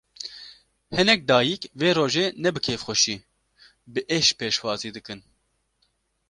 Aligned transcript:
Hinek 0.95 1.21
dayîk, 1.29 1.63
vê 1.79 1.89
rojê 1.97 2.25
ne 2.43 2.49
bi 2.53 2.59
kêfxweşî, 2.65 3.15
bi 3.93 4.01
êş 4.17 4.27
pêşwazî 4.39 4.89
dikin 4.95 5.19